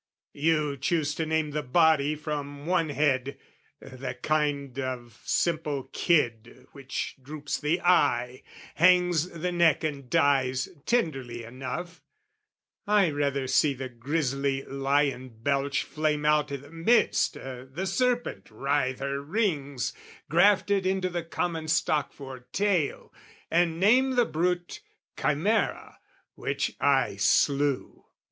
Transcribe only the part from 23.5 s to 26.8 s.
And name the brute, ChimAera, which